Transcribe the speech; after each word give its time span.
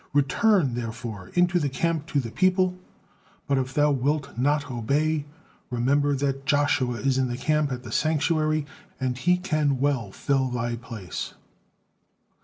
Return, 0.13 0.73
therefore, 0.73 1.29
into 1.35 1.59
the 1.59 1.69
camp 1.69 2.07
to 2.07 2.19
the 2.19 2.31
people. 2.31 2.75
But 3.47 3.59
if 3.59 3.71
thou 3.75 3.91
wilt 3.91 4.35
not 4.35 4.71
obey, 4.71 5.25
remember 5.69 6.15
that 6.15 6.47
Joshua 6.47 6.95
is 6.95 7.19
in 7.19 7.27
the 7.27 7.37
camp 7.37 7.71
at 7.71 7.83
the 7.83 7.91
sanctuary, 7.91 8.65
and 8.99 9.15
he 9.15 9.37
can 9.37 9.79
well 9.79 10.11
fill 10.11 10.47
thy 10.47 10.75
place." 10.75 11.35